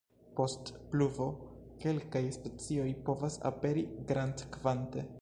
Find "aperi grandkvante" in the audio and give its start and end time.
3.53-5.09